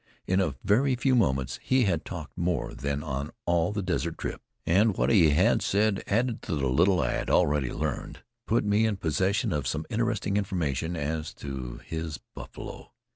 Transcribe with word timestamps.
In 0.25 0.41
a 0.41 0.55
very 0.63 0.95
few 0.95 1.13
moments 1.13 1.59
he 1.61 1.83
had 1.83 2.05
talked 2.05 2.35
more 2.35 2.73
than 2.73 3.03
on 3.03 3.29
all 3.45 3.71
the 3.71 3.83
desert 3.83 4.17
trip, 4.17 4.41
and 4.65 4.97
what 4.97 5.11
he 5.11 5.31
said, 5.59 6.03
added 6.07 6.41
to 6.41 6.55
the 6.55 6.65
little 6.69 6.99
I 6.99 7.11
had 7.11 7.29
already 7.29 7.71
learned, 7.71 8.23
put 8.47 8.63
me 8.63 8.87
in 8.87 8.97
possession 8.97 9.53
of 9.53 9.67
some 9.67 9.85
interesting 9.91 10.37
information 10.37 10.95
as 10.95 11.35
to 11.35 11.81
his 11.85 12.17
buffalo. 12.33 12.91